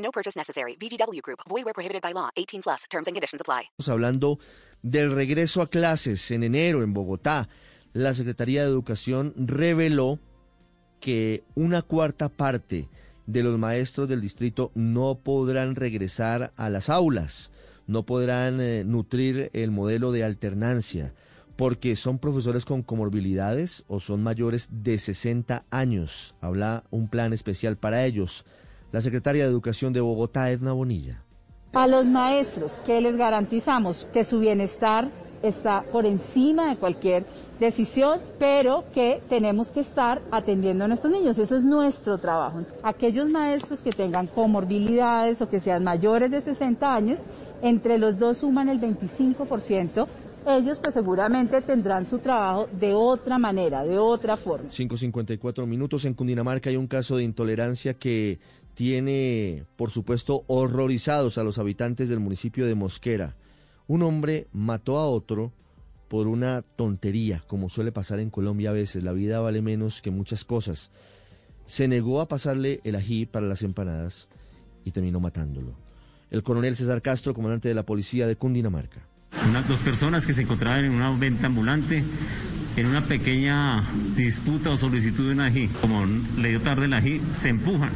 No 0.00 0.10
purchase 0.10 0.36
necessary. 0.36 0.76
VGW 0.76 1.22
Group. 1.22 1.40
Void 1.48 1.64
where 1.64 1.74
prohibited 1.74 2.02
by 2.02 2.12
law. 2.12 2.30
18 2.36 2.62
plus. 2.62 2.84
Terms 2.90 3.06
and 3.06 3.14
conditions 3.14 3.40
apply. 3.40 3.70
Estamos 3.78 3.88
hablando 3.88 4.38
del 4.82 5.14
regreso 5.14 5.62
a 5.62 5.68
clases 5.68 6.30
en 6.30 6.42
enero 6.42 6.82
en 6.82 6.92
Bogotá. 6.92 7.48
La 7.92 8.14
Secretaría 8.14 8.62
de 8.62 8.68
Educación 8.68 9.34
reveló 9.36 10.18
que 11.00 11.42
una 11.54 11.82
cuarta 11.82 12.28
parte 12.28 12.88
de 13.26 13.42
los 13.42 13.58
maestros 13.58 14.08
del 14.08 14.20
distrito 14.20 14.70
no 14.74 15.16
podrán 15.16 15.74
regresar 15.76 16.52
a 16.56 16.68
las 16.68 16.88
aulas, 16.88 17.50
no 17.86 18.04
podrán 18.04 18.60
eh, 18.60 18.84
nutrir 18.84 19.50
el 19.52 19.70
modelo 19.70 20.12
de 20.12 20.24
alternancia, 20.24 21.14
porque 21.56 21.96
son 21.96 22.18
profesores 22.18 22.64
con 22.64 22.82
comorbilidades 22.82 23.84
o 23.88 24.00
son 24.00 24.22
mayores 24.22 24.68
de 24.70 24.98
60 24.98 25.64
años. 25.70 26.34
Habla 26.40 26.84
un 26.90 27.08
plan 27.08 27.32
especial 27.32 27.76
para 27.76 28.04
ellos. 28.04 28.44
La 28.92 29.00
secretaria 29.00 29.44
de 29.44 29.50
Educación 29.50 29.92
de 29.92 30.00
Bogotá, 30.00 30.50
Edna 30.50 30.72
Bonilla. 30.72 31.22
A 31.72 31.86
los 31.86 32.08
maestros 32.08 32.80
que 32.84 33.00
les 33.00 33.16
garantizamos 33.16 34.08
que 34.12 34.24
su 34.24 34.40
bienestar 34.40 35.08
está 35.42 35.82
por 35.92 36.06
encima 36.06 36.70
de 36.70 36.76
cualquier 36.76 37.24
decisión, 37.60 38.20
pero 38.40 38.84
que 38.92 39.22
tenemos 39.28 39.70
que 39.70 39.80
estar 39.80 40.20
atendiendo 40.32 40.84
a 40.84 40.88
nuestros 40.88 41.12
niños. 41.12 41.38
Eso 41.38 41.54
es 41.54 41.62
nuestro 41.62 42.18
trabajo. 42.18 42.64
Aquellos 42.82 43.28
maestros 43.28 43.80
que 43.80 43.90
tengan 43.90 44.26
comorbilidades 44.26 45.40
o 45.40 45.48
que 45.48 45.60
sean 45.60 45.84
mayores 45.84 46.32
de 46.32 46.40
60 46.40 46.92
años, 46.92 47.20
entre 47.62 47.96
los 47.96 48.18
dos 48.18 48.38
suman 48.38 48.68
el 48.68 48.80
25%. 48.80 50.08
Ellos 50.46 50.78
pues 50.78 50.94
seguramente 50.94 51.60
tendrán 51.60 52.06
su 52.06 52.18
trabajo 52.18 52.68
de 52.72 52.94
otra 52.94 53.38
manera, 53.38 53.84
de 53.84 53.98
otra 53.98 54.36
forma. 54.36 54.68
5.54 54.68 55.66
minutos. 55.66 56.04
En 56.04 56.14
Cundinamarca 56.14 56.70
hay 56.70 56.76
un 56.76 56.86
caso 56.86 57.16
de 57.16 57.24
intolerancia 57.24 57.94
que 57.94 58.38
tiene, 58.74 59.64
por 59.76 59.90
supuesto, 59.90 60.44
horrorizados 60.46 61.36
a 61.36 61.44
los 61.44 61.58
habitantes 61.58 62.08
del 62.08 62.20
municipio 62.20 62.66
de 62.66 62.74
Mosquera. 62.74 63.36
Un 63.86 64.02
hombre 64.02 64.46
mató 64.52 64.96
a 64.96 65.06
otro 65.06 65.52
por 66.08 66.26
una 66.26 66.62
tontería, 66.62 67.44
como 67.46 67.68
suele 67.68 67.92
pasar 67.92 68.18
en 68.18 68.30
Colombia 68.30 68.70
a 68.70 68.72
veces. 68.72 69.04
La 69.04 69.12
vida 69.12 69.40
vale 69.40 69.62
menos 69.62 70.00
que 70.00 70.10
muchas 70.10 70.44
cosas. 70.44 70.90
Se 71.66 71.86
negó 71.86 72.20
a 72.20 72.28
pasarle 72.28 72.80
el 72.84 72.96
ají 72.96 73.26
para 73.26 73.46
las 73.46 73.62
empanadas 73.62 74.28
y 74.84 74.92
terminó 74.92 75.20
matándolo. 75.20 75.74
El 76.30 76.42
coronel 76.42 76.76
César 76.76 77.02
Castro, 77.02 77.34
comandante 77.34 77.68
de 77.68 77.74
la 77.74 77.84
policía 77.84 78.26
de 78.26 78.36
Cundinamarca. 78.36 79.09
Dos 79.68 79.80
personas 79.80 80.26
que 80.26 80.32
se 80.32 80.42
encontraban 80.42 80.84
en 80.84 80.92
una 80.92 81.10
venta 81.10 81.46
ambulante 81.46 82.04
en 82.76 82.86
una 82.86 83.02
pequeña 83.02 83.82
disputa 84.16 84.70
o 84.70 84.76
solicitud 84.76 85.26
de 85.26 85.32
un 85.32 85.40
ají. 85.40 85.68
Como 85.80 86.06
le 86.38 86.50
dio 86.50 86.60
tarde 86.60 86.86
el 86.86 86.94
ají, 86.94 87.20
se 87.38 87.50
empujan 87.50 87.90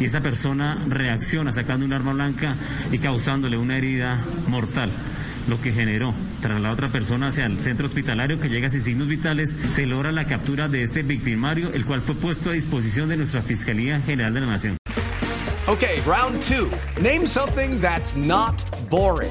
y 0.00 0.04
esta 0.04 0.20
persona 0.20 0.84
reacciona 0.86 1.52
sacando 1.52 1.86
un 1.86 1.92
arma 1.92 2.12
blanca 2.12 2.56
y 2.90 2.98
causándole 2.98 3.56
una 3.56 3.76
herida 3.76 4.22
mortal 4.48 4.90
lo 5.48 5.60
que 5.60 5.72
generó 5.72 6.12
tras 6.40 6.60
la 6.60 6.72
otra 6.72 6.88
persona 6.88 7.28
hacia 7.28 7.46
el 7.46 7.58
centro 7.62 7.86
hospitalario 7.86 8.38
que 8.40 8.48
llega 8.48 8.68
sin 8.68 8.82
signos 8.82 9.06
vitales, 9.06 9.56
se 9.70 9.86
logra 9.86 10.10
la 10.10 10.24
captura 10.24 10.66
de 10.66 10.82
este 10.82 11.02
victimario, 11.02 11.72
el 11.72 11.84
cual 11.84 12.02
fue 12.02 12.16
puesto 12.16 12.50
a 12.50 12.52
disposición 12.52 13.08
de 13.08 13.16
nuestra 13.16 13.42
Fiscalía 13.42 14.00
General 14.00 14.34
de 14.34 14.40
la 14.40 14.46
Nación. 14.46 14.76
Okay, 15.68 16.00
round 16.06 16.42
two. 16.42 16.68
Name 17.00 17.26
something 17.26 17.80
that's 17.80 18.16
not 18.16 18.62
boring. 18.90 19.30